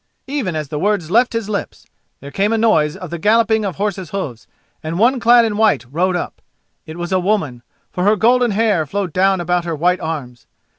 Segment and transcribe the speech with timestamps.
[0.25, 1.85] Even as the words left his lips
[2.21, 4.47] there came a noise of the galloping of horse's hoofs,
[4.81, 6.41] and one clad in white rode up.
[6.87, 10.47] It was a woman, for her golden hair flowed down about her white arms.